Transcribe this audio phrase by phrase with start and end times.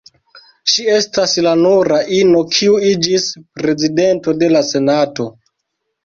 [0.75, 3.27] Ŝi estas la nura ino kiu iĝis
[3.59, 5.27] Prezidento de la Senato.